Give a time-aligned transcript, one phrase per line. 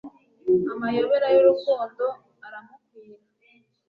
[0.73, 2.05] amayobera y'urukundo
[2.45, 3.17] aramukwira